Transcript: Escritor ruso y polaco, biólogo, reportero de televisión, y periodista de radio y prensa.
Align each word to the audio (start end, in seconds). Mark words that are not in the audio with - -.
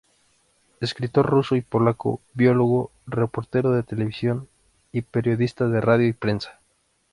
Escritor 0.79 1.27
ruso 1.29 1.55
y 1.55 1.61
polaco, 1.61 2.21
biólogo, 2.33 2.89
reportero 3.05 3.69
de 3.69 3.83
televisión, 3.83 4.49
y 4.91 5.03
periodista 5.03 5.67
de 5.67 5.79
radio 5.79 6.07
y 6.07 6.13
prensa. 6.13 6.59